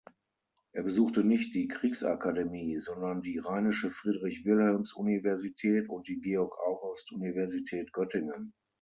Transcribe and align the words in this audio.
Er 0.71 0.81
besuchte 0.81 1.23
nicht 1.23 1.53
die 1.53 1.67
Kriegsakademie, 1.67 2.79
sondern 2.79 3.21
die 3.21 3.37
Rheinische 3.37 3.91
Friedrich-Wilhelms-Universität 3.91 5.89
und 5.89 6.07
die 6.07 6.19
Georg-August-Universität 6.19 7.93
Göttingen. 7.93 8.55